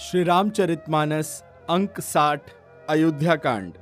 [0.00, 1.30] श्री रामचरितमानस
[1.70, 2.40] अंक साठ
[2.88, 3.72] अयोध्या कांड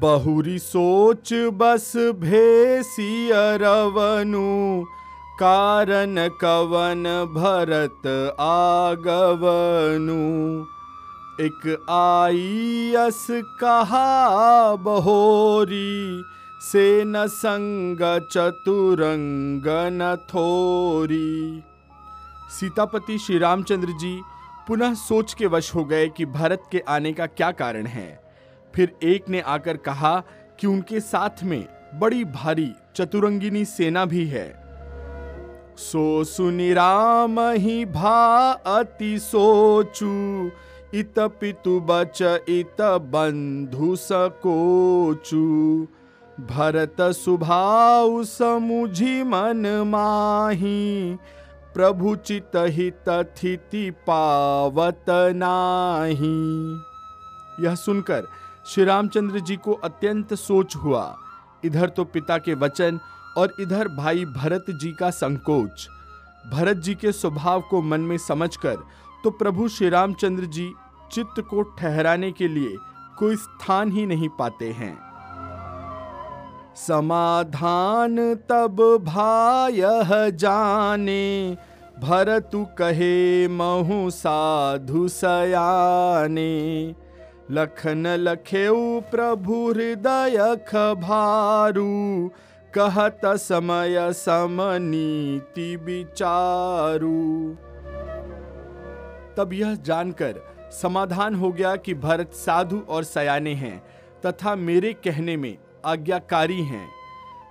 [0.00, 4.84] बहुरी सोच बस भेसी अरवनु,
[5.40, 7.02] कारण कवन
[7.34, 8.06] भरत
[8.40, 10.16] आगवनु।
[11.44, 13.26] एक आई अस
[13.60, 16.22] कहा बहोरी
[16.62, 17.98] से न संग
[18.32, 21.62] चतुरंग न थोरी।
[22.50, 24.20] सीतापति श्री रामचंद्र जी
[24.70, 28.20] पुनः सोच के वश हो गए कि भरत के आने का क्या कारण है।
[28.74, 30.22] फिर एक ने आकर कहा
[30.60, 34.62] कि उनके साथ में बड़ी भारी चतुरंगिनी सेना भी है।
[35.76, 40.50] सो सुनि राम ही भा अति सोचू,
[40.94, 45.40] इत पितु बच, इत बंधु सकोचू।
[46.40, 51.18] भरत सुभाउ समुझी मन माही
[51.74, 52.50] प्रभु चित
[54.06, 55.04] पावत
[55.34, 56.36] नाही।
[57.64, 58.26] यह सुनकर
[58.66, 61.16] श्री रामचंद्र जी को अत्यंत सोच हुआ।
[61.64, 62.98] इधर तो पिता के वचन
[63.38, 65.88] और इधर भाई भरत जी का संकोच।
[66.52, 68.76] भरत जी के स्वभाव को मन में समझकर
[69.24, 70.72] तो प्रभु श्री रामचंद्र जी
[71.12, 72.76] चित्त को ठहराने के लिए
[73.18, 75.09] कोई स्थान ही नहीं पाते हैं।
[76.76, 79.80] समाधान तब भाय
[80.30, 81.56] जाने।
[82.00, 86.94] भरतु कहे, महु साधु सयाने।
[87.50, 92.30] लखन लखेऊ प्रभु हृदय खभारू
[92.74, 97.56] कहत समय समनीति विचारू।
[99.36, 100.34] तब यह जानकर
[100.72, 103.82] समाधान हो गया कि भरत साधु और सयाने हैं,
[104.26, 106.88] तथा मेरे कहने में आज्ञाकारी हैं।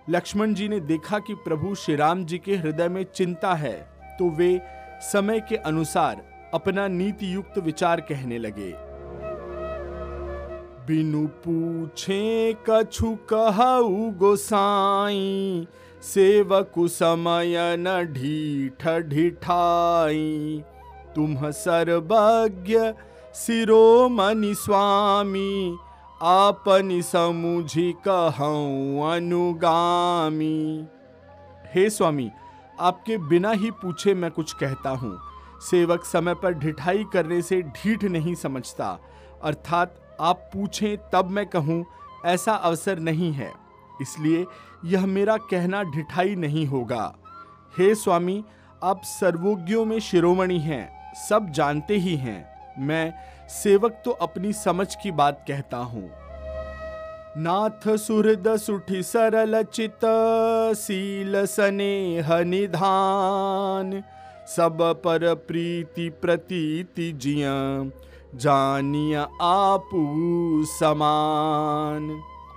[0.10, 3.78] लक्ष्मण जी ने देखा कि प्रभु श्री राम जी के हृदय में चिंता है
[4.20, 4.60] तो वे
[5.04, 6.22] समय के अनुसार
[6.54, 8.74] अपना नीति युक्त विचार कहने लगे।
[10.88, 15.68] बिनु पूछे कछु कहऊ गोसाई,
[16.04, 20.64] सेवकु समय न ढीठ ढिठाई।
[21.16, 22.80] तुम सर्वज्ञ
[23.36, 25.78] शिरोमणि स्वामी
[26.24, 30.88] आपनि समुझी कहूँ अनुगामी।
[31.76, 32.32] हे स्वामी,
[32.80, 35.20] आपके बिना ही पूछे मैं कुछ कहता हूँ।
[35.62, 39.00] सेवक समय पर ढिठाई करने से ढीठ नहीं समझता।
[39.44, 41.86] अर्थात आप पूछें तब मैं कहूँ,
[42.26, 43.52] ऐसा अवसर नहीं है।
[44.02, 44.46] इसलिए
[44.86, 47.16] यह मेरा कहना ढिठाई नहीं होगा।
[47.78, 48.44] हे स्वामी,
[48.84, 53.14] आप सर्वोज्ञों में शिरोमणि हैं, सब जानते ही हैं। मैं
[53.50, 56.10] सेवक तो अपनी समझ की बात कहता हूँ।
[57.38, 60.00] नाथ सुहृद सुठी सरल चित
[60.76, 63.92] सील स्नेह निधान,
[64.48, 67.56] सब पर प्रीति प्रतीति जिया,
[68.36, 72.10] जानिया आपू समान।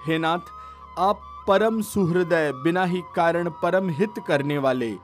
[0.07, 0.51] हे नाथ,
[0.99, 4.95] आप परम सुहृदय, बिना ही कारण परम हित करने वाले,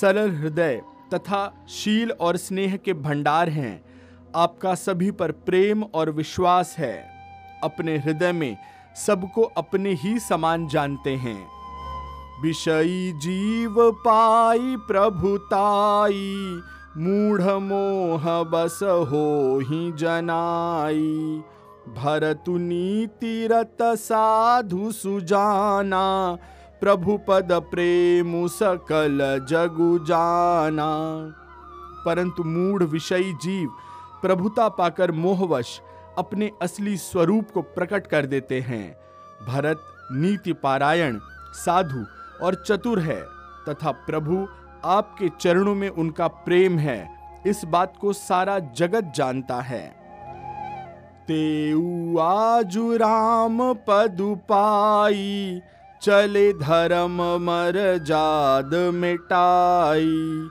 [0.00, 0.82] सरल हृदय
[1.14, 3.91] तथा शील और स्नेह के भंडार हैं।
[4.36, 7.10] आपका सभी पर प्रेम और विश्वास है।
[7.64, 8.56] अपने हृदय में
[9.06, 11.48] सबको अपने ही समान जानते हैं।
[12.42, 16.60] विषयी जीव पाई प्रभुताई
[16.96, 21.42] मूढ़ मोह बस हो ही जनाई।
[21.88, 26.38] भरतु नीति रत साधु सुजाना,
[26.80, 30.90] प्रभु पद प्रेम सकल जगु जाना।
[32.06, 33.70] परंतु मूढ़ विषयी जीव
[34.22, 35.80] प्रभुता पाकर मोहवश
[36.18, 38.96] अपने असली स्वरूप को प्रकट कर देते हैं।
[39.46, 39.80] भरत,
[40.12, 41.18] नीति पारायण,
[41.54, 42.04] साधु
[42.44, 43.20] और चतुर है
[43.68, 44.46] तथा प्रभु
[44.84, 47.08] आपके चरणों में उनका प्रेम है।
[47.46, 50.02] इस बात को सारा जगत जानता है।
[51.28, 55.60] तेऊ आजु राम पदु पाई,
[56.02, 60.48] चले धर्म मर जाद मिटाई।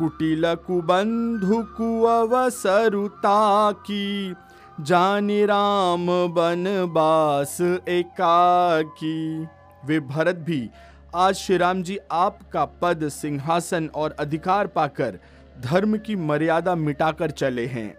[0.00, 4.34] कुटिल कुबंधु कुअवसरुता की
[4.80, 9.44] जानी राम बनबास एकाकी।
[9.86, 10.70] वे भरत भी,
[11.14, 15.18] आज श्री राम जी आपका पद सिंहासन और अधिकार पाकर
[15.60, 17.94] धर्म की मर्यादा मिटाकर चले हैं।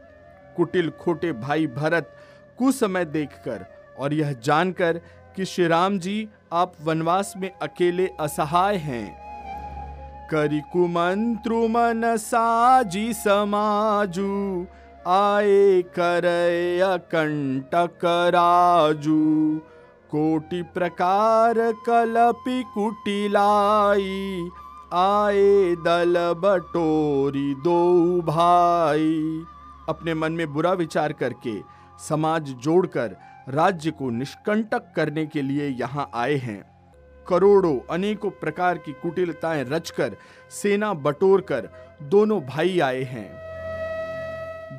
[0.57, 2.15] कुटिल खोटे भाई भरत
[2.57, 3.65] कुसमय देखकर
[3.99, 5.01] और यह जानकर
[5.35, 9.30] कि श्री राम जी आप वनवास में अकेले असहाय हैं।
[10.31, 14.67] करी कुमंत्रु मन साजी समाजू
[15.07, 18.05] आए करे अकंटक
[18.35, 19.19] राजू
[20.11, 21.55] कोटि प्रकार
[21.85, 24.49] कलपि कुटिलाई,
[24.93, 29.45] आए दल बटोरी दो भाई।
[29.89, 31.59] अपने मन में बुरा विचार करके
[32.07, 33.15] समाज जोड़कर
[33.49, 36.70] राज्य को निष्कंटक करने के लिए यहाँ आए हैं।
[37.31, 40.15] करोड़ों अनेकों प्रकार की कुटिलताएँ रचकर,
[40.49, 41.69] सेना बटोर कर
[42.03, 43.41] दोनों भाई आए हैं।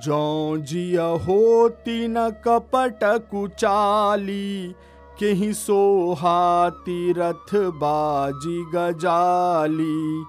[0.00, 4.74] जो जिया होती न कपट कुचाली,
[5.18, 10.24] केही सोहाती रथ बाजी गजाली।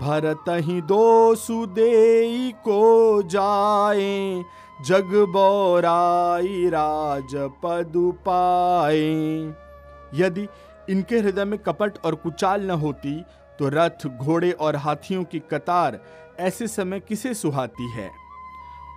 [0.00, 4.44] भरत ही दो सुदेई को जाए,
[4.86, 9.08] जग बोराई राज पदु पाए।
[10.14, 10.48] यदि
[10.88, 13.24] इनके हृदय में कपट और कुचाल न होती
[13.58, 15.98] तो रथ, घोड़े और हाथियों की कतार
[16.38, 18.10] ऐसे समय किसे सुहाती है?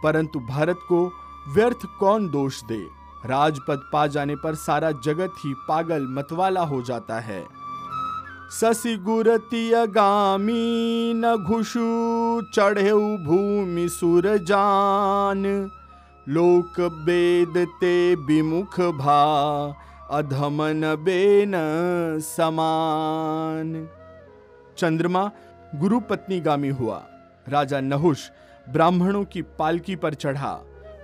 [0.04, 1.12] परंतु भारत को
[1.56, 3.02] व्यर्थ कौन दोष दे?
[3.26, 7.46] राजपद पा जाने पर सारा जगत ही पागल मतवाला हो जाता है।
[8.50, 9.88] ससी गुरतिय
[11.16, 12.94] न घुषु चढ़े
[13.26, 15.72] भूमि सुर जान
[16.30, 19.24] लोक वेद ते विमुख भा
[20.12, 21.54] अधमन बेन
[22.22, 23.88] समान।
[24.78, 25.24] चंद्रमा
[25.76, 26.98] गुरु पत्नी गामी हुआ।
[27.48, 28.30] राजा नहुष
[28.68, 30.52] ब्राह्मणों की पालकी पर चढ़ा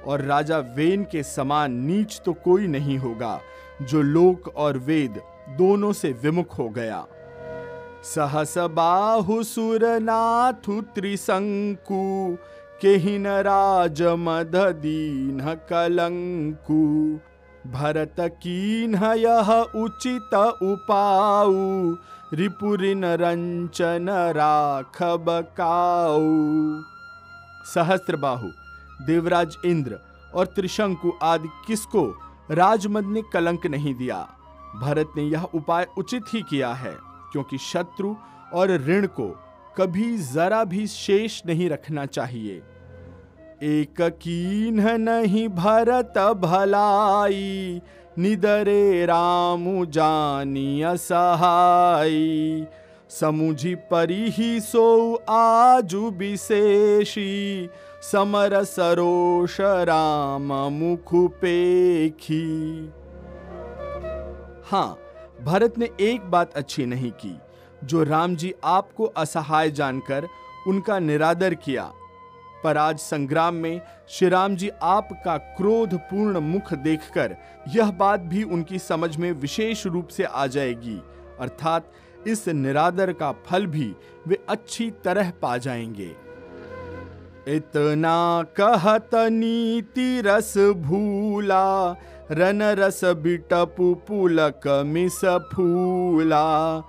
[0.08, 3.40] और राजा वेन के समान नीच तो कोई नहीं होगा,
[3.82, 5.22] जो लोक और वेद
[5.58, 7.06] दोनों से विमुख हो गया।
[8.04, 12.04] सहस बाहु सुर नाथु त्रिशंकु,
[12.82, 16.84] केहिन राज मद दीन कलंकु।
[17.72, 18.20] भरत
[19.18, 20.34] यह उचित
[20.64, 21.96] उपाऊ
[22.34, 25.26] रिपुरिन रंचन राखब
[25.58, 26.22] काऊ
[27.66, 28.50] सहस्त्रबाहु
[29.06, 30.00] देवराज इंद्र
[30.36, 32.06] और त्रिशंकु आदि किसको
[32.52, 34.28] राजमद ने कलंक नहीं दिया?
[34.76, 36.96] भरत ने यह उपाय उचित ही किया है,
[37.32, 38.16] क्योंकि शत्रु
[38.54, 39.28] और ऋण को
[39.78, 42.62] कभी जरा भी शेष नहीं रखना चाहिए।
[43.64, 47.82] एक कीन नहीं भरत भलाई,
[48.18, 52.66] निदरे रामु जानी असहाई
[53.10, 57.70] समुझी परी ही सो आजु विशेषी,
[58.04, 62.44] समर सरोष राम मुख पेखी।
[64.72, 64.98] हाँ
[65.42, 67.38] भरत ने एक बात अच्छी नहीं की,
[67.84, 70.28] जो राम जी आपको असहाय जानकर
[70.68, 71.92] उनका निरादर किया।
[72.64, 77.36] पर आज संग्राम में श्री राम जी आपका क्रोध पूर्ण मुख देखकर
[77.68, 81.02] यह बात भी उनकी समझ में विशेष रूप से आ जाएगी।
[81.40, 81.92] अर्थात
[82.28, 83.96] इस निरादर का फल भी
[84.28, 86.16] वे अच्छी तरह पा जाएँगे।
[87.48, 91.96] इतना कहत नीति रस भूला
[92.32, 95.20] रन रस बिटपु पुलक मिस
[95.54, 96.80] फूला।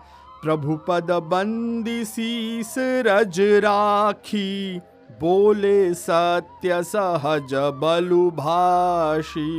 [0.43, 4.81] प्रभु पद बंदी शीस रज राखी
[5.21, 9.51] बोले सत्य सहज बलु भाषी।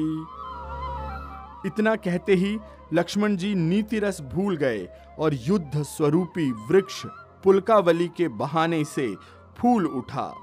[1.65, 2.57] इतना कहते ही
[2.94, 4.88] लक्ष्मण जी नीति रस भूल गए
[5.19, 7.01] और युद्ध स्वरूपी वृक्ष
[7.44, 9.13] पुलकावली के बहाने से
[9.57, 10.33] फूल उठा।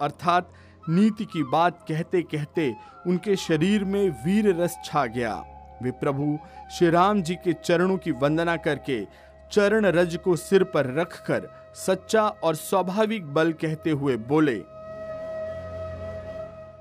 [0.00, 0.52] अर्थात
[0.88, 2.74] नीति की बात कहते कहते
[3.06, 5.34] उनके शरीर में वीर रस छा गया।
[5.82, 6.38] वे प्रभु
[6.72, 9.04] श्री राम जी के चरणों की वंदना करके
[9.52, 11.48] चरण रज को सिर पर रखकर
[11.86, 14.56] सच्चा और स्वाभाविक बल कहते हुए बोले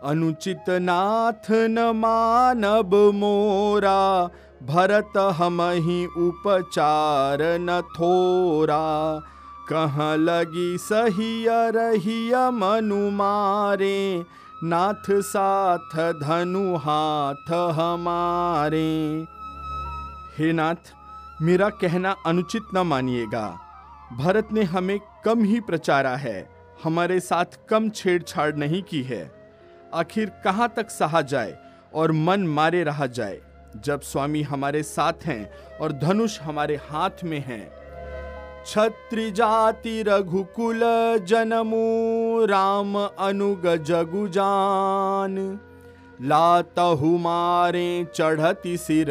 [0.04, 4.30] अनुचित नाथ न मानब मोरा,
[4.64, 9.20] भरत हम ही उपचार न थोरा।
[9.72, 14.26] कह लगी सही रहिया मनु मारे,
[14.64, 19.28] नाथ साथ धनु हाथ हमारे।
[20.38, 20.94] हे नाथ,
[21.42, 23.67] मेरा कहना अनुचित न मानिएगा।
[24.14, 26.50] भरत ने हमें कम ही प्रचारा है,
[26.84, 29.32] हमारे साथ कम छेड़छाड़ नहीं की है।
[29.94, 31.58] आखिर कहाँ तक सहा जाए
[31.94, 33.40] और मन मारे रहा जाए,
[33.76, 37.70] जब स्वामी हमारे साथ हैं और धनुष हमारे हाथ में हैं।
[38.66, 40.80] छत्री जाति रघुकुल
[41.26, 45.60] जनमु, राम अनुग जगु जान।
[46.22, 49.08] लातहु मारे चढ़ती सिर,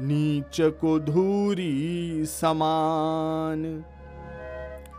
[0.00, 3.84] नीच को धूरी समान।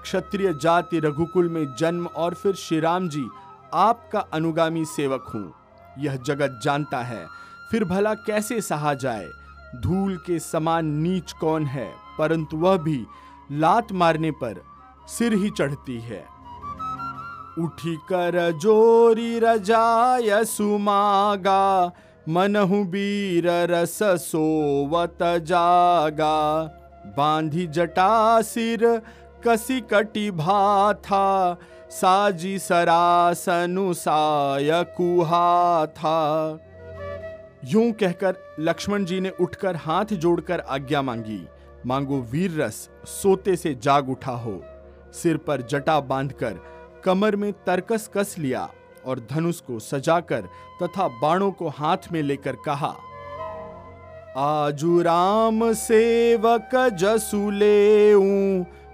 [0.09, 3.29] क्षत्रिय जाति रघुकुल में जन्म और फिर श्री राम जी
[3.73, 5.53] आपका अनुगामी सेवक हूँ।
[5.99, 7.27] यह जगत जानता है।
[7.71, 9.29] फिर भला कैसे सहा जाए?
[9.75, 11.93] धूल के समान नीच कौन है?
[12.17, 13.05] परंतु वह भी
[13.51, 14.63] लात मारने पर
[15.07, 16.25] सिर ही चढ़ती है।
[17.59, 21.91] उठी कर जोरी रजाय सुमागा,
[22.29, 26.63] मनहु बीर रस सोवत जागा।
[27.17, 29.01] बांधी जटा सिर
[29.45, 31.57] कसी कटी भाथा,
[31.91, 34.03] साजी सरासनुसाय
[34.97, 36.59] कुहा था
[37.65, 41.41] यूँ कहकर लक्ष्मण जी ने उठकर हाथ जोड़कर आज्ञा मांगी।
[41.85, 44.61] मांगो वीर रस, सोते से जाग उठा हो।
[45.13, 46.59] सिर पर जटा बांधकर
[47.05, 48.69] कमर में तरकस कस लिया
[49.05, 50.41] और धनुष को सजाकर
[50.81, 52.95] तथा बाणों को हाथ में लेकर कहा,
[54.37, 58.13] आजू राम सेवक जसुले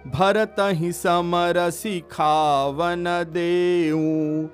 [0.07, 4.47] भरत ही समर सिखावन देऊ।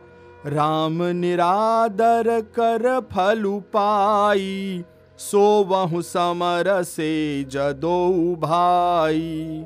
[0.51, 4.83] राम निरादर कर फलु पाई
[5.19, 9.63] सो वहु समर से जदो भाई।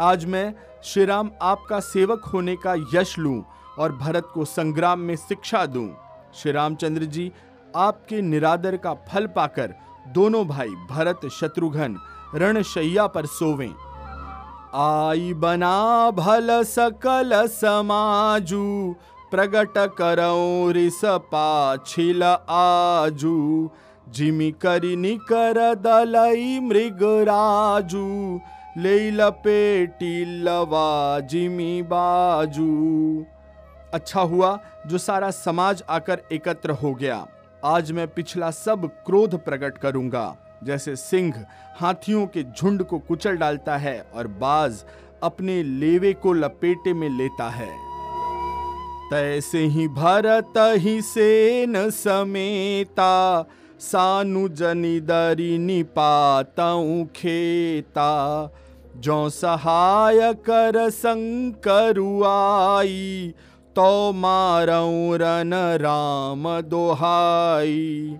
[0.00, 0.54] आज मैं
[0.84, 3.42] श्री राम आपका सेवक होने का यश लूँ
[3.78, 5.88] और भरत को संग्राम में शिक्षा दूँ।
[6.34, 7.30] श्री रामचंद्र जी,
[7.76, 9.74] आपके निरादर का फल पाकर
[10.08, 11.96] दोनों भाई भरत शत्रुघ्न
[12.34, 13.72] रणशैया पर सोवें।
[14.72, 18.96] आई बना भल सकल समाजू,
[19.32, 23.70] प्रगट करो रिस पाछिल आजू।
[24.06, 28.40] जिमि करी निकर दलई मृग राजू
[28.78, 33.24] ले लपेटी लवा जिमी बाजू।
[33.94, 37.26] अच्छा हुआ जो सारा समाज आकर एकत्र हो गया।
[37.64, 41.44] आज मैं पिछला सब क्रोध प्रकट करूँगा, जैसे सिंह
[41.80, 44.84] हाथियों के झुंड को कुचल डालता है और बाज
[45.22, 47.68] अपने लेवे को लपेटे में लेता है।
[49.10, 53.44] तैसे ही भरत ही सेन समेता,
[53.80, 58.10] सानु जनी दरी निपातऊ खेता।
[58.96, 61.74] जो सहाय कर संकरुआई
[63.76, 68.16] तो मारऊ रन राम दोहाई।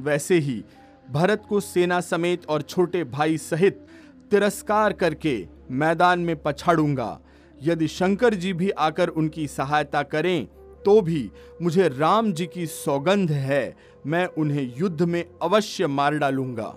[0.00, 0.62] वैसे ही
[1.10, 3.86] भरत को सेना समेत और छोटे भाई सहित
[4.30, 5.36] तिरस्कार करके
[5.70, 7.18] मैदान में पछाड़ूँगा।
[7.62, 10.46] यदि शंकर जी भी आकर उनकी सहायता करें
[10.84, 11.30] तो भी
[11.62, 16.74] मुझे राम जी की सौगंध है। मैं उन्हें युद्ध में अवश्य मार डालूँगा।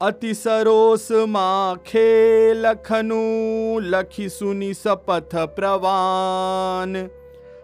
[0.00, 7.08] अति सरोस माखे लखनु, लखी सुनी सपथ प्रवान।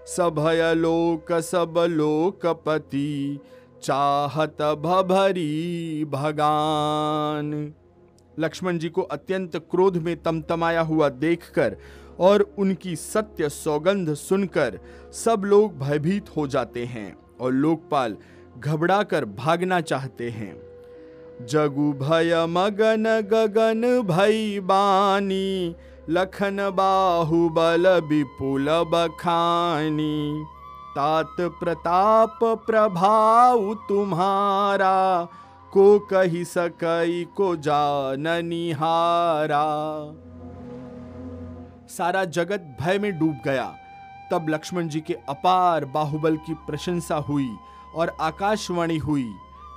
[0.07, 3.41] सभय लोक, सब लोकपति
[3.85, 7.73] चाहत भभरी भगान।
[8.39, 11.77] लक्ष्मण जी को अत्यंत क्रोध में तमतमाया हुआ देखकर
[12.21, 14.79] और उनकी सत्य सौगंध सुनकर
[15.13, 18.17] सब लोग भयभीत हो जाते हैं और लोकपाल
[18.59, 20.55] घबराकर भागना चाहते हैं।
[21.47, 25.75] जगु भय मगन गगन भई बानी,
[26.11, 30.45] लखन बाहुबल विपुल बखानी।
[30.97, 35.29] तात प्रताप प्रभाव तुम्हारा,
[35.73, 39.65] को कही सकई, को जाननिहारा
[41.89, 43.75] सारा जगत भय में डूब गया।
[44.31, 47.57] तब लक्ष्मण जी के अपार बाहुबल की प्रशंसा हुई
[47.97, 49.35] और आकाशवाणी हुई,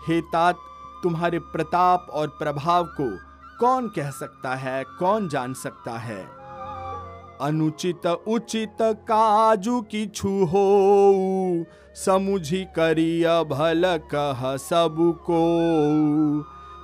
[0.07, 0.55] हे तात,
[1.03, 3.17] तुम्हारे प्रताप और प्रभाव को
[3.59, 6.36] कौन कह सकता है, कौन जान सकता है?
[7.41, 10.03] अनुचित उचित काजू की
[10.45, 11.65] हो
[11.95, 15.41] समुझी करिय भल कह सबको।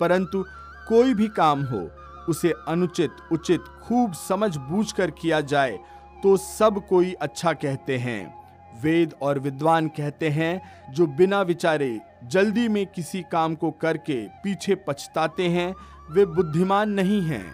[0.00, 0.44] परंतु
[0.88, 1.88] कोई भी काम हो,
[2.28, 5.78] उसे अनुचित उचित खूब समझ बूझ कर किया जाए
[6.22, 8.45] तो सब कोई अच्छा कहते हैं।
[8.82, 10.60] वेद और विद्वान कहते हैं,
[10.92, 15.74] जो बिना विचारे जल्दी में किसी काम को करके पीछे पछताते हैं,
[16.10, 17.46] वे बुद्धिमान नहीं हैं।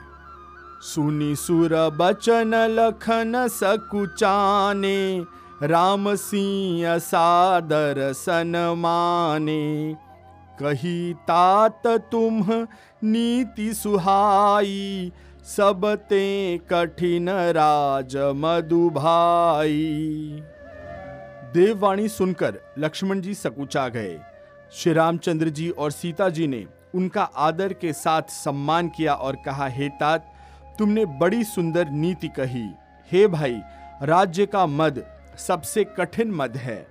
[0.83, 5.25] सुनी सुर बचन लखन सकुचाने,
[5.63, 9.97] राम सिंह सादर सन माने।
[10.59, 12.45] कही तात तुम
[13.05, 15.13] नीति सुहाई
[15.47, 20.43] सबते कठिन राज मधु भाई
[21.55, 24.21] देववाणी सुनकर लक्ष्मण जी सकुचा गए।
[24.73, 29.67] श्री रामचंद्र जी और सीता जी ने उनका आदर के साथ सम्मान किया और कहा,
[29.67, 30.33] हे तात,
[30.79, 32.71] तुमने बड़ी सुंदर नीति कही।
[33.13, 33.61] हे भाई,
[34.03, 35.05] राज्य का मद
[35.39, 36.87] सबसे कठिन मद है।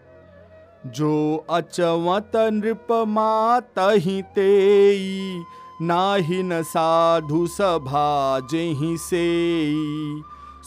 [0.86, 5.44] जो अचवत नृप मात ही तेई
[5.82, 9.52] नाही न साधु सभा जेहि से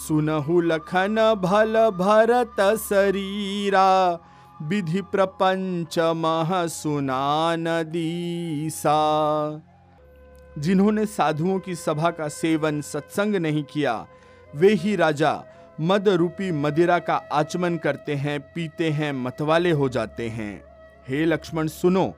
[0.09, 4.21] सुनहु लखन भल भरत शरीरा,
[4.63, 8.99] विधि प्रपंच मह सुनान दीसा।
[10.59, 14.07] जिन्होंने साधुओं की सभा का सेवन सत्संग नहीं किया,
[14.57, 15.45] वे ही राजा
[15.81, 20.65] मद रूपी मदिरा का आचमन करते हैं, पीते हैं, मतवाले हो जाते हैं।
[21.09, 22.15] हे लक्ष्मण, सुनो,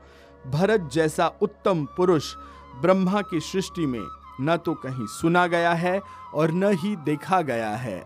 [0.47, 2.35] भरत जैसा उत्तम पुरुष
[2.83, 4.05] ब्रह्मा की सृष्टि में
[4.41, 6.01] न तो कहीं सुना गया है
[6.35, 7.99] और न ही देखा गया है।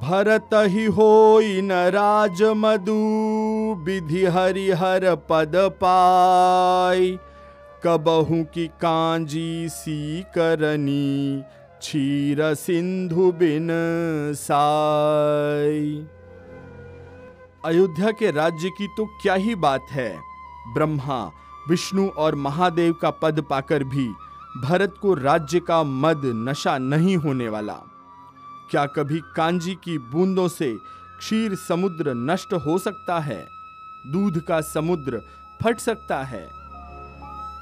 [0.00, 2.94] भरत ही हो न राज मधु
[3.78, 7.18] विधि हरिहर पद पाई।
[7.84, 11.42] कबहू की कांजी सी करनी
[11.78, 13.68] क्षीर सिंधु बिन
[14.34, 16.06] साई।
[17.64, 20.10] अयोध्या के राज्य की तो क्या ही बात है।
[20.74, 21.20] ब्रह्मा,
[21.68, 24.08] विष्णु और महादेव का पद पाकर भी
[24.64, 27.76] भरत को राज्य का मद नशा नहीं होने वाला।
[28.70, 30.76] क्या कभी कांजी की बूंदों से
[31.18, 33.48] क्षीर समुद्र नष्ट हो सकता है?
[34.06, 35.22] दूध का समुद्र
[35.62, 36.48] फट सकता है।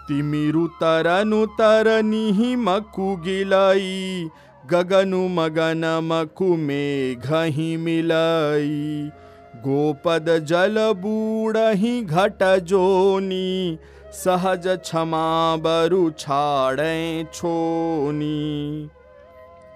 [0.09, 4.29] तिमिरु तरनु तरनी मकु गिलाई,
[4.71, 9.11] गगनु मगन मकु में घही मिलाई।
[9.57, 13.79] गोपद जल बूढ़ही घट जोनी
[14.17, 18.91] सहज क्षमा बरु छाड़े छोनी।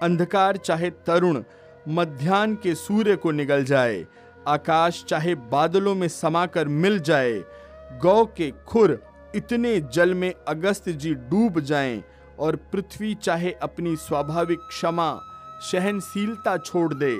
[0.01, 1.43] अंधकार चाहे तरुण,
[1.89, 4.05] मध्यान्ह के सूर्य को निगल जाए,
[4.47, 7.33] आकाश चाहे बादलों में समाकर मिल जाए,
[8.01, 8.97] गौ के खुर
[9.35, 12.03] इतने जल में अगस्त जी डूब जाएँ
[12.39, 15.19] और पृथ्वी चाहे अपनी स्वाभाविक क्षमा,
[15.61, 17.19] सहनशीलता छोड़ दे।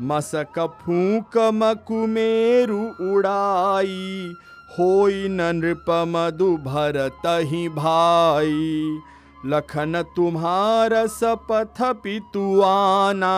[0.00, 4.34] मसक फूक मकुमेरु उड़ाई
[4.78, 8.98] होई नृप मधु भरत ही भाई।
[9.46, 13.34] लखन तुम्हार सपथ पितुआना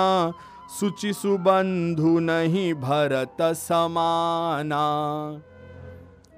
[0.71, 4.85] सुचि सुबंधु नहीं भरत समाना।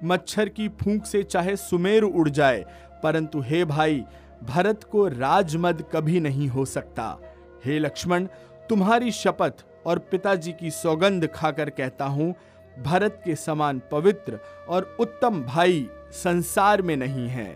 [0.03, 2.65] मच्छर की फूंक से चाहे सुमेर उड़ जाए,
[3.03, 4.03] परंतु हे भाई,
[4.43, 7.17] भरत को राजमद कभी नहीं हो सकता।
[7.65, 8.27] हे लक्ष्मण,
[8.69, 12.33] तुम्हारी शपथ और पिताजी की सौगंध खाकर कहता हूँ
[12.83, 17.49] भरत के समान पवित्र और उत्तम भाई संसार में नहीं है।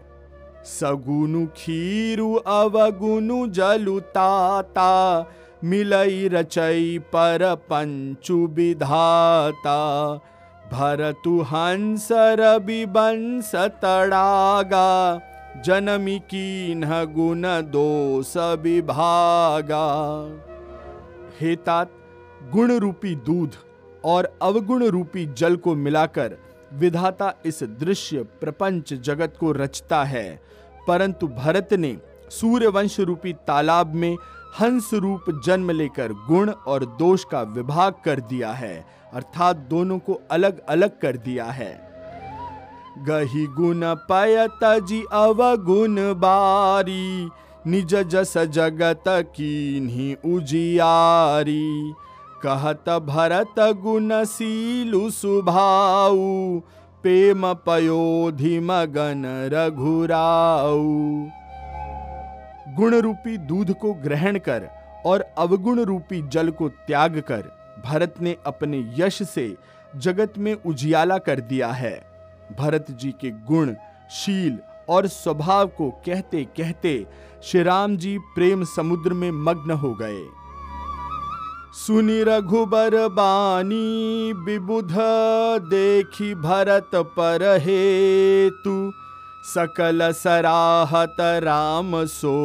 [0.66, 5.26] सगुनु खीरु अवगुनु जलु ताता,
[5.64, 9.80] मिलई रचई पर पंचु विधाता।
[10.72, 15.20] भरतु हंस रवि बंस तड़ागा,
[15.66, 19.86] जनमी कीन्ह गुण दोष विभागा।
[21.42, 21.92] हेतात
[22.52, 23.56] गुण रूपी दूध
[24.06, 26.38] और अवगुण रूपी जल को मिलाकर
[26.74, 30.42] विधाता इस दृश्य प्रपंच जगत को रचता है।
[30.88, 31.98] परंतु भरत ने
[32.30, 34.18] सूर्यवंश रूपी तालाब में
[34.60, 40.22] हंस रूप जन्म लेकर गुण और दोष का विभाग कर दिया है, अर्थात दोनों को
[40.32, 41.72] अलग अलग कर दिया है।
[42.98, 47.30] गही गुण पयत जी अवगुण बारी,
[47.68, 51.94] निज जस जगत की उजियारी।
[52.46, 56.60] कहत भरत गुणशीलु सुभाऊ,
[57.04, 60.82] प्रेम पयोधि मगन रघुराऊ।
[62.76, 64.68] गुण रूपी दूध को ग्रहण कर
[65.06, 67.42] और अवगुण रूपी जल को त्याग कर
[67.86, 69.56] भरत ने अपने यश से
[69.96, 71.96] जगत में उजियाला कर दिया है।
[72.60, 73.74] भरत जी के गुण,
[74.12, 74.58] शील
[74.90, 77.06] और स्वभाव को कहते कहते
[77.44, 80.24] श्री राम जी प्रेम समुद्र में मग्न हो गए।
[81.76, 84.92] सुनि रघुबर बानी, विबुध
[85.70, 88.92] देखी भरत पर हेतु
[89.46, 92.36] सकल सराहत राम सो,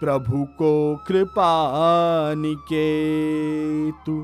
[0.00, 0.72] प्रभु को
[1.08, 1.52] कृपा
[2.36, 4.16] निकेतु।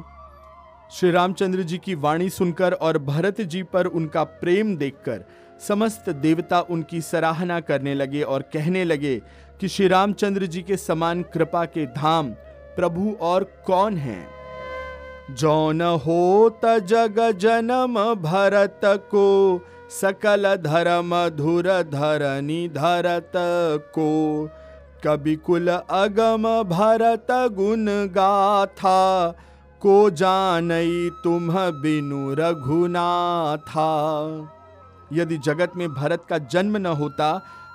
[0.90, 5.24] श्री रामचंद्र जी की वाणी सुनकर और भरत जी पर उनका प्रेम देखकर
[5.68, 9.16] समस्त देवता उनकी सराहना करने लगे और कहने लगे
[9.60, 12.34] कि श्री रामचंद्र जी के समान कृपा के धाम
[12.78, 14.26] प्रभु और कौन है?
[15.30, 19.60] जौन होत जग जन्म भरत को,
[19.90, 23.32] सकल धर्म धुर धरनी धरत
[23.94, 24.10] को।
[25.04, 29.30] कवि कुल अगम भरत गुण गाथा,
[29.82, 33.90] को जानई तुम बिनु रघुनाथा।
[35.12, 37.32] यदि जगत में भरत का जन्म न होता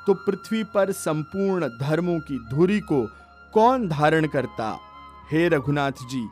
[0.07, 3.05] तो पृथ्वी पर संपूर्ण धर्मों की धुरी को
[3.53, 4.77] कौन धारण करता?
[5.31, 6.29] हे रघुनाथ जी,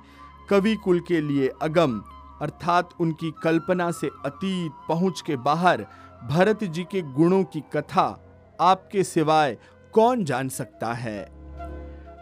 [0.49, 1.99] कवि कुल के लिए अगम,
[2.41, 5.85] अर्थात उनकी कल्पना से अतीत पहुँच के बाहर,
[6.23, 8.07] भरत जी के गुणों की कथा
[8.61, 9.57] आपके सिवाय
[9.93, 11.41] कौन जान सकता है?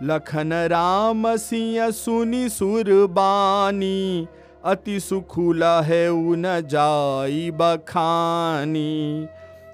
[0.04, 4.28] लखन राम सिंह सुनी सुरबानी
[4.66, 9.28] अति सुखुला है उन जाई बखानी।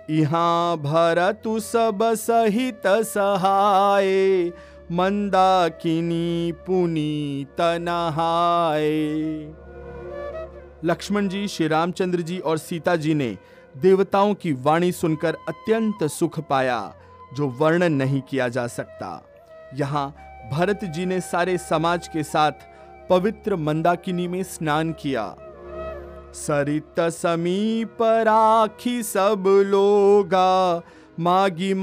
[0.09, 4.49] यहाँ भरतु सब सहित सहाय
[4.91, 8.89] मंदाकिनी पुनीत नहाय
[10.85, 13.37] लक्ष्मण जी श्री रामचंद्र जी और सीता जी ने
[13.77, 16.93] देवताओं की वाणी सुनकर अत्यंत सुख पाया,
[17.33, 19.23] जो वर्णन नहीं किया जा सकता।
[19.73, 20.15] यहाँ
[20.51, 22.51] भरत जी ने सारे समाज के साथ
[23.09, 25.35] पवित्र मंदाकिनी में स्नान किया।
[26.33, 30.81] सरित समीप राखी सब लोगा
[31.19, 31.73] मागी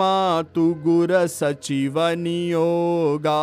[0.55, 3.35] तू गुर सचिव नियोगा।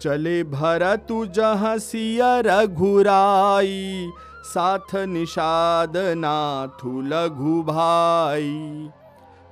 [0.00, 4.10] चले भरत जहाँ सिया रघुराई,
[4.44, 8.88] साथ निषाद नाथु लघु भाई।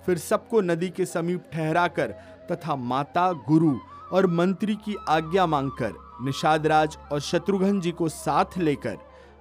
[0.07, 2.15] फिर सबको नदी के समीप ठहराकर
[2.53, 3.77] तथा माता, गुरु
[4.13, 5.93] और मंत्री की आज्ञा मांगकर
[6.25, 8.97] निषाद राज और शत्रुघ्न जी को साथ लेकर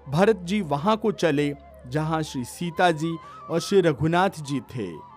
[0.07, 1.53] भरत जी वहाँ को चले,
[1.87, 3.15] जहाँ श्री सीता जी
[3.49, 5.12] और श्री रघुनाथ जी थे।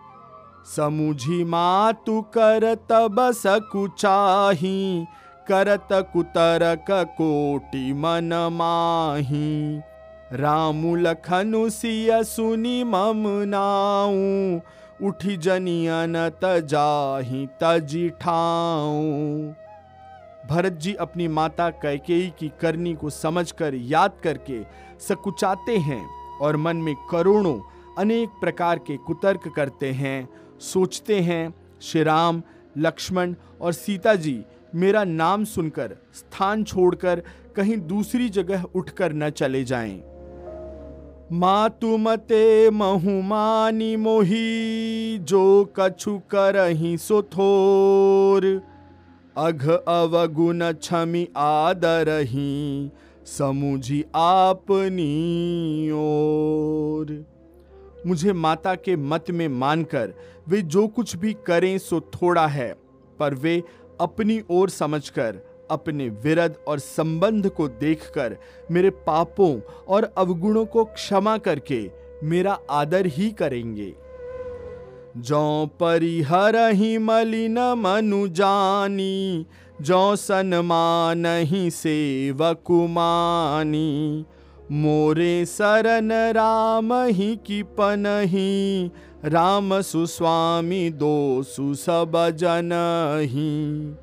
[0.67, 5.07] समुझी मातु कर तब सकुचाही
[5.47, 9.81] करत कुतरक कोटि मन माही।
[10.33, 19.53] रामु लखनु सिय सुनी मम नाऊ उठी जनियन तजाही तजी ठाऊ
[20.51, 24.63] भरत जी अपनी माता कैकेयी की करनी को समझकर, याद करके
[25.01, 26.05] सकुचाते हैं
[26.43, 27.59] और मन में करोड़ों
[27.99, 30.29] अनेक प्रकार के कुतर्क करते हैं।
[30.61, 32.43] सोचते हैं श्री राम
[32.79, 34.43] लक्ष्मण और सीता जी
[34.75, 37.23] मेरा नाम सुनकर, स्थान छोड़कर
[37.57, 40.03] कहीं दूसरी जगह उठकर न चले जाएँ।
[41.33, 48.45] मातुमते महुमानी मोही, जो कछु करही सो थोर
[49.37, 52.91] अघ अवगुण छमि आदरही,
[53.27, 57.25] समुझी आपनी ओर
[58.07, 60.15] मुझे माता के मत में मानकर
[60.49, 62.77] वे जो कुछ भी करें सो थोड़ा है,
[63.19, 63.63] पर वे
[64.01, 68.37] अपनी ओर समझकर, अपने विरद और संबंध को देखकर
[68.71, 71.91] मेरे पापों और अवगुणों को क्षमा करके
[72.23, 73.95] मेरा आदर ही करेंगे।
[75.17, 79.47] जो परिहर ही मलिन मनु जानी,
[79.81, 84.25] जो सन्मान ही सेवकुमानी
[84.73, 88.91] मोरे सरन राम ही की पनही,
[89.25, 92.73] राम सुस्वामी दो सुसब जन
[93.23, 93.95] ही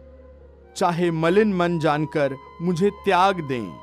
[0.76, 3.73] चाहे मलिन मन जानकर मुझे त्याग दें,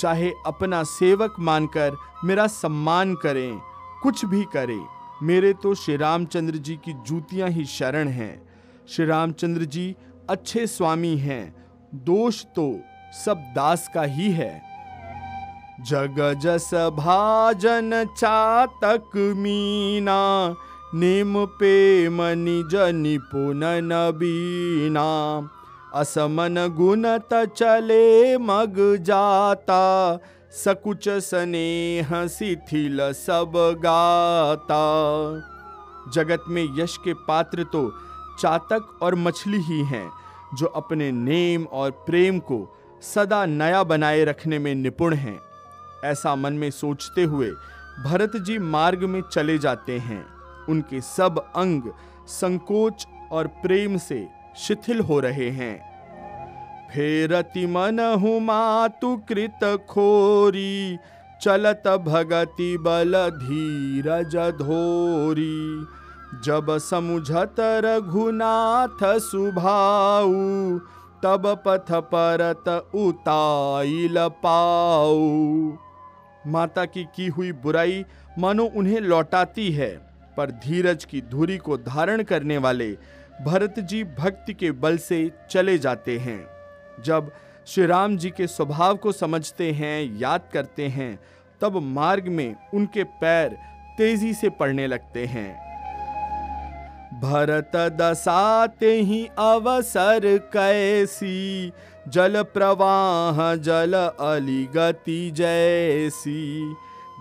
[0.00, 3.60] चाहे अपना सेवक मानकर मेरा सम्मान करें,
[4.02, 4.80] कुछ भी करें,
[5.22, 8.42] मेरे तो श्री रामचंद्र जी की जूतियाँ ही शरण हैं।
[8.88, 9.94] श्री रामचंद्र जी
[10.30, 11.54] अच्छे स्वामी हैं,
[11.94, 12.72] दोष तो
[13.16, 14.69] सब दास का ही है।
[15.80, 20.20] जग जस भाजन चातक मीना,
[20.94, 25.06] निम पे मनि जनि पुन नबीना
[25.94, 29.82] असमन गुणत चले मग जाता,
[30.54, 33.52] सकुच स्नेह शिथिल सब
[33.84, 34.82] गाता।
[36.14, 37.88] जगत में यश के पात्र तो
[38.40, 40.08] चातक और मछली ही हैं,
[40.54, 42.66] जो अपने नेम और प्रेम को
[43.02, 45.38] सदा नया बनाए रखने में निपुण हैं।
[46.04, 47.50] ऐसा मन में सोचते हुए
[48.04, 50.26] भरत जी मार्ग में चले जाते हैं।
[50.68, 51.82] उनके सब अंग
[52.26, 55.90] संकोच और प्रेम से शिथिल हो रहे हैं।
[56.88, 57.96] फेरति मन
[58.42, 60.98] मातु कृत खोरी,
[61.42, 65.86] चलत भगति बल धीरज धोरी।
[66.44, 70.32] जब समुझत रघुनाथ सुभाऊ,
[71.22, 75.72] तब पथ परत उताइल पाऊ।
[76.46, 78.04] माता की की हुई बुराई
[78.38, 79.90] मानो उन्हें लौटाती है,
[80.36, 82.96] पर धीरज की धुरी को धारण करने वाले
[83.42, 86.44] भरत जी भक्ति के बल से चले जाते हैं।
[87.02, 87.32] जब
[87.66, 91.18] श्री राम जी के स्वभाव को समझते हैं, याद करते हैं,
[91.60, 93.56] तब मार्ग में उनके पैर
[93.98, 95.69] तेज़ी से पड़ने लगते हैं।
[97.14, 101.72] भरत दसाते ही अवसर कैसी।
[102.08, 106.74] जल प्रवाह, जल अली गति जैसी।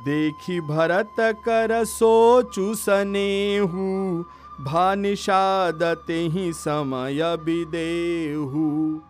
[0.06, 4.25] देखी भरत कर सोचु सनेहू,
[4.63, 9.02] भानिषादते ही समय विदेहू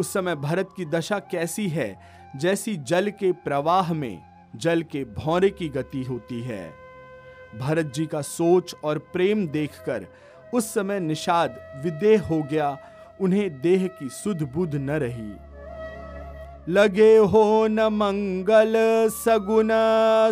[0.00, 2.00] उस समय भरत की दशा कैसी है?
[2.36, 4.22] जैसी जल के प्रवाह में,
[4.56, 6.81] जल के भौरे की गति होती है।
[7.60, 10.06] भरत जी का सोच और प्रेम देखकर
[10.54, 12.78] उस समय निषाद विदेह हो गया,
[13.20, 15.32] उन्हें देह की सुध बुध न रही।
[16.68, 18.74] लगे हो न मंगल
[19.08, 19.68] सगुन,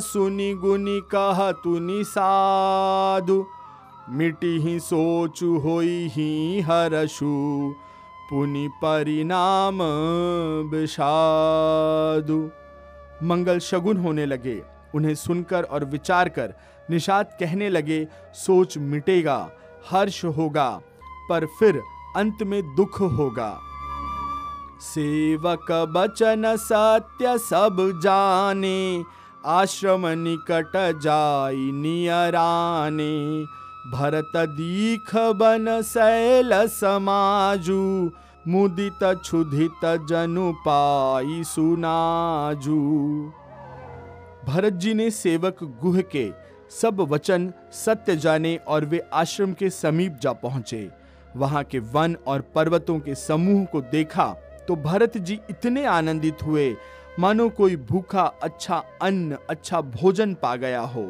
[0.00, 3.46] सुनी गुनी कह तुनि साधु।
[4.08, 7.30] मिटी ही सोचु होई ही हरशु
[8.30, 9.78] पुनि परिणाम
[10.70, 12.50] विषादु।
[13.22, 14.62] मंगल शगुन होने लगे,
[14.94, 16.54] उन्हें सुनकर और विचार कर
[16.90, 19.50] निषाद कहने लगे, सोच मिटेगा,
[19.90, 20.70] हर्ष होगा,
[21.28, 21.82] पर फिर
[22.16, 23.58] अंत में दुख होगा।
[24.80, 29.04] सेवक बचन सत्य सब जाने,
[29.46, 33.44] आश्रम निकट जाई नियराने।
[33.92, 38.10] भरत दीख बन शैल समाजू,
[38.48, 42.80] मुदित क्षुधित जनु पाई सुनाजू।
[44.46, 46.30] भरत जी ने सेवक गुह के
[46.70, 50.88] सब वचन सत्य जाने और वे आश्रम के समीप जा पहुँचे।
[51.36, 54.26] वहाँ के वन और पर्वतों के समूह को देखा
[54.68, 56.74] तो भरत जी इतने आनंदित हुए।
[57.18, 61.02] मानो कोई भूखा अच्छा अन्न अच्छा भोजन पा गया हो।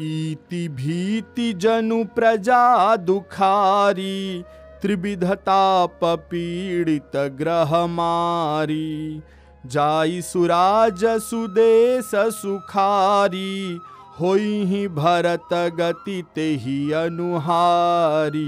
[0.00, 4.42] इति भीति जनु प्रजा दुखारी,
[4.82, 9.22] त्रिविधता पीड़ित ग्रह मारी।
[9.66, 13.78] जाई सुराज सुदेश सुखारी
[14.20, 18.44] होई ही भरत गति ते ही अनुहारी।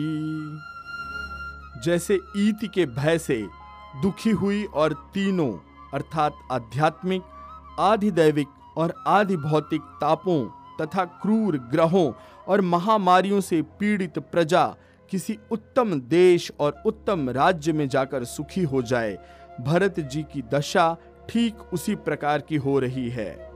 [1.85, 3.43] जैसे ईति के भय से
[4.03, 5.51] दुखी हुई और तीनों,
[5.95, 7.23] अर्थात आध्यात्मिक,
[7.79, 10.45] आधिदैविक और आधि भौतिक तापों
[10.81, 12.11] तथा क्रूर ग्रहों
[12.49, 14.65] और महामारियों से पीड़ित प्रजा
[15.11, 19.19] किसी उत्तम देश और उत्तम राज्य में जाकर सुखी हो जाए,
[19.61, 20.97] भरत जी की दशा
[21.29, 23.56] ठीक उसी प्रकार की हो रही है।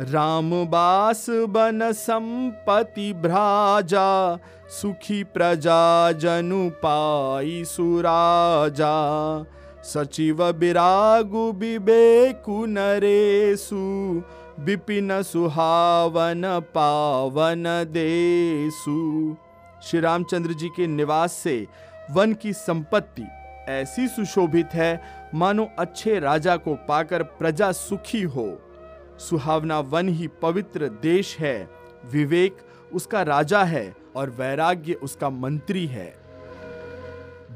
[0.00, 4.38] रामबास बन संपति भ्राजा,
[4.70, 8.94] सुखी प्रजा जनु पाई सुराजा।
[9.84, 13.76] सचिव विरागु विवेकु नरेसु
[14.60, 16.42] विपिन सुहावन
[16.74, 19.36] पावन देसु
[19.82, 21.66] श्री रामचंद्र जी के निवास से
[22.10, 23.26] वन की संपत्ति
[23.68, 25.00] ऐसी सुशोभित है,
[25.34, 28.46] मानो अच्छे राजा को पाकर प्रजा सुखी हो।
[29.18, 31.70] सुहावना वन ही पवित्र देश है,
[32.12, 32.56] विवेक
[32.92, 36.26] उसका राजा है और वैराग्य उसका मंत्री है।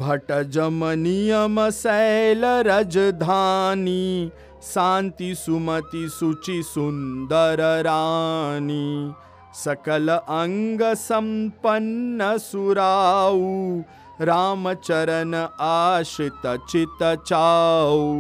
[0.00, 4.30] भट जम नियम शैल रजधानी,
[4.62, 9.12] शांति सुमति सुचि सुंदर रानी,
[9.54, 13.80] सकल अंग संपन्न सुराऊ,
[14.20, 18.14] रामचरण आश्रित चित चाऊ।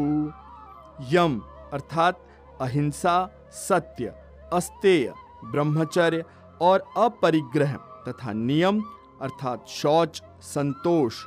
[1.10, 1.40] यम,
[1.72, 2.26] अर्थात
[2.60, 4.12] अहिंसा, सत्य,
[4.52, 5.12] अस्तेय,
[5.44, 6.24] ब्रह्मचर्य
[6.60, 7.74] और अपरिग्रह
[8.08, 8.82] तथा नियम
[9.22, 11.24] अर्थात शौच, संतोष,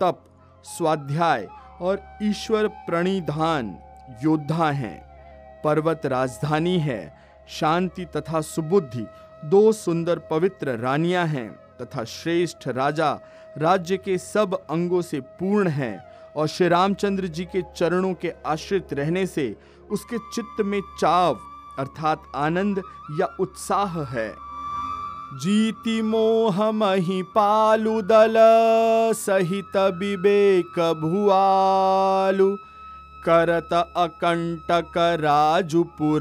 [0.00, 0.22] तप,
[0.64, 1.46] स्वाध्याय
[1.80, 3.76] और ईश्वर प्रणिधान
[4.22, 4.98] योद्धा हैं।
[5.64, 7.00] पर्वत राजधानी है,
[7.48, 9.06] शांति तथा सुबुद्धि
[9.44, 11.50] दो सुंदर पवित्र रानियाँ हैं
[11.82, 13.12] तथा श्रेष्ठ राजा
[13.58, 15.98] राज्य के सब अंगों से पूर्ण है
[16.36, 19.54] और श्री रामचंद्र जी के चरणों के आश्रित रहने से
[19.90, 21.38] उसके चित्त में चाव
[21.78, 22.82] अर्थात आनंद
[23.20, 24.46] या उत्साह है।
[25.34, 28.34] जीति मोह मही पालु दल,
[29.12, 32.56] सहित विवेक भुआलु।
[33.24, 36.20] करत अकंटक राजुपुर,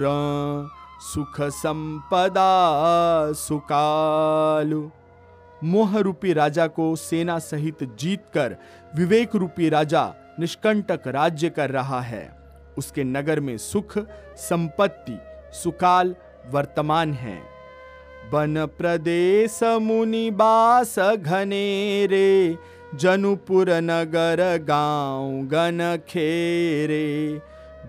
[1.01, 2.51] सुख संपदा
[3.32, 4.89] सुकालु।
[5.63, 8.56] मोह रूपी राजा को सेना सहित जीतकर
[8.95, 12.35] विवेक रूपी राजा निष्कंटक राज्य कर रहा है।
[12.78, 13.98] उसके नगर में सुख,
[14.38, 15.18] संपत्ति,
[15.54, 16.16] सुकाल
[16.52, 17.40] वर्तमान है।
[18.32, 22.58] बन प्रदेश मुनि बास घनेरे,
[22.96, 27.42] जनुपुर नगर गाँव गन खेरे।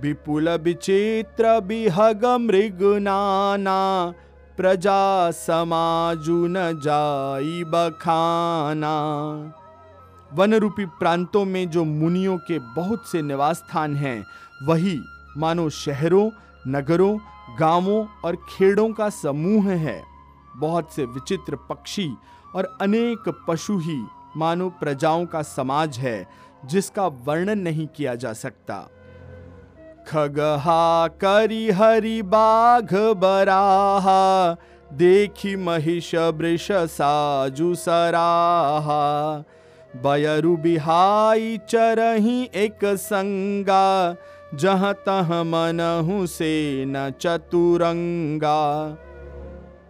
[0.02, 4.14] विपुल विचित्र बिहग मृग नाना,
[4.56, 8.94] प्रजा समाजु न जाई बखाना।
[10.32, 14.24] वन रूपी प्रांतों में जो मुनियों के बहुत से निवास स्थान हैं
[14.62, 15.00] वही
[15.36, 16.30] मानो शहरों,
[16.68, 17.18] नगरों,
[17.60, 20.02] गाँवों और खेड़ों का समूह है।
[20.56, 22.16] बहुत से विचित्र पक्षी
[22.54, 24.04] और अनेक पशु ही
[24.36, 26.26] मानो प्रजाओं का समाज है,
[26.64, 28.90] जिसका वर्णन नहीं किया जा सकता।
[30.08, 34.56] खगहा करी हरि बाघ बराहा,
[34.92, 39.44] देखी महिष वृष साजु सराहा।
[39.96, 44.16] बयरु बिहाई चरही एक संगा
[44.54, 48.86] जहाँ तह मनहु से न चतुरंगा।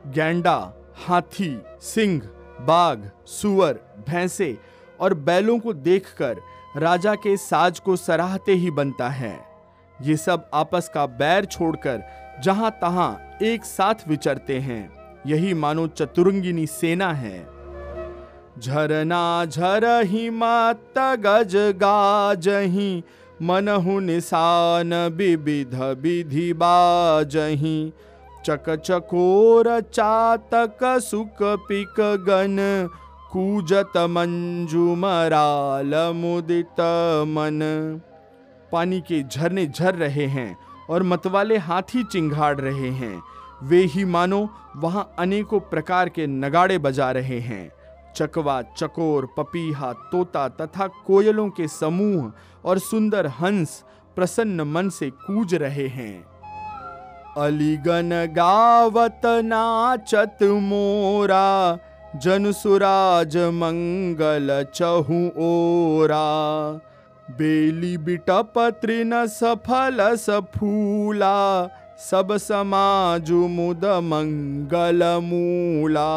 [0.07, 0.73] गैंडा,
[1.07, 2.21] हाथी, सिंह,
[2.61, 4.57] बाघ, सुअर, भैंसे
[5.01, 6.37] और बैलों को देखकर
[6.77, 9.39] राजा के साज को सराहते ही बनता है।
[10.03, 12.03] ये सब आपस का बैर छोड़कर
[12.45, 13.13] जहाँ तहां
[13.47, 14.91] एक साथ विचरते हैं,
[15.27, 17.39] यही मानो चतुरंगिनी सेना है।
[18.61, 23.05] झरना झर ही मात गज गाजही
[23.43, 27.93] मनहु निशान विविध विधि बाजही।
[28.47, 32.57] चक चकोर चातक सुक पिक गन,
[33.33, 36.81] कूजत मंजू मराल मुदित
[37.29, 37.61] मन।
[38.73, 40.57] पानी के झरने झर रहे हैं
[40.91, 43.23] और मतवाले हाथी चिंगाड़ रहे हैं।
[43.63, 47.71] वे ही मानो वहाँ अनेकों प्रकार के नगाड़े बजा रहे हैं।
[48.17, 52.33] चकवा, चकोर, पपीहा, तोता तथा कोयलों के समूह
[52.65, 53.83] और सुंदर हंस
[54.17, 56.25] प्रसन्न मन से कूज रहे हैं।
[57.37, 61.79] अलीगन गावत नाचत मोरा
[62.17, 66.27] जन सुराज मंगल चहु ओरा।
[67.31, 71.67] बेली बिटपत्र न सफल सफूला
[72.01, 76.13] सब समाज मुद मंगल मूला।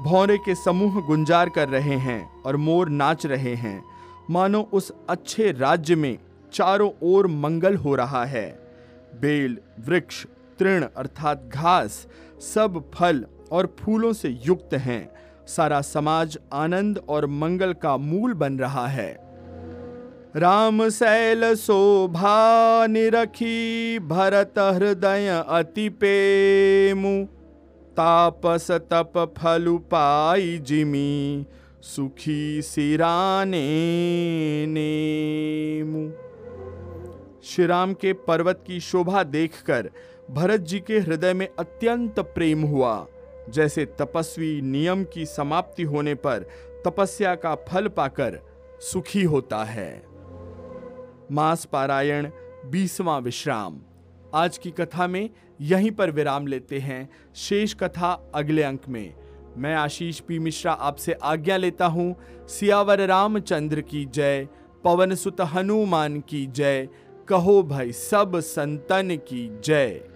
[0.00, 3.84] भौरे के समूह गुंजार कर रहे हैं और मोर नाच रहे हैं।
[4.30, 6.18] मानो उस अच्छे राज्य में
[6.52, 8.72] चारों ओर मंगल हो रहा है।
[9.14, 10.26] बेल, वृक्ष,
[10.58, 12.06] तृण अर्थात घास,
[12.54, 15.08] सब फल और फूलों से युक्त हैं।
[15.46, 19.26] सारा समाज आनंद और मंगल का मूल बन रहा है।
[20.36, 27.35] राम शैल शोभा निरखी, भरत हृदय अति पेमु
[27.96, 31.46] तापस तप फलु पाई जिमी,
[31.82, 33.66] सुखी सिराने
[34.66, 36.10] नेमु।
[37.44, 39.90] श्री राम के पर्वत की शोभा देखकर
[40.30, 43.06] भरत जी के हृदय में अत्यंत प्रेम हुआ।
[43.48, 46.38] जैसे तपस्वी नियम की समाप्ति होने पर
[46.86, 48.38] तपस्या का फल पाकर
[48.80, 50.02] सुखी होता है।
[51.32, 52.30] मास पारायण,
[52.66, 53.80] बीसवां विश्राम।
[54.34, 59.14] आज की कथा में यहीं पर विराम लेते हैं शेष कथा अगले अंक में।
[59.56, 62.14] मैं आशीष पी मिश्रा आपसे आज्ञा लेता हूँ।
[62.48, 64.48] सियावर रामचंद्र की जय,
[64.84, 66.88] पवन सुत हनुमान की जय,
[67.28, 70.15] कहो भाई सब संतन की जय।